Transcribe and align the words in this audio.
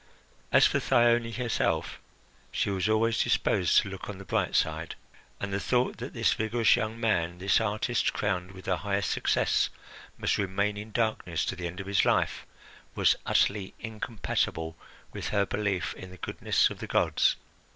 As 0.51 0.65
for 0.65 0.79
Thyone 0.79 1.33
herself, 1.35 1.99
she 2.51 2.71
was 2.71 2.89
always 2.89 3.21
disposed 3.21 3.77
to 3.83 3.89
look 3.89 4.09
on 4.09 4.17
the 4.17 4.25
bright 4.25 4.55
side, 4.55 4.95
and 5.39 5.53
the 5.53 5.59
thought 5.59 5.97
that 5.97 6.13
this 6.15 6.33
vigorous 6.33 6.75
young 6.75 6.99
man, 6.99 7.37
this 7.37 7.61
artist 7.61 8.11
crowned 8.11 8.53
with 8.53 8.65
the 8.65 8.77
highest 8.77 9.11
success, 9.11 9.69
must 10.17 10.39
remain 10.39 10.75
in 10.75 10.91
darkness 10.91 11.45
to 11.45 11.55
the 11.55 11.67
end 11.67 11.79
of 11.79 11.85
his 11.85 12.03
life, 12.03 12.47
was 12.95 13.15
utterly 13.27 13.75
incompatible 13.79 14.75
with 15.13 15.27
her 15.29 15.45
belief 15.45 15.93
in 15.93 16.09
the 16.09 16.17
goodness 16.17 16.71
of 16.71 16.79
the 16.79 16.87
gods. 16.87 17.35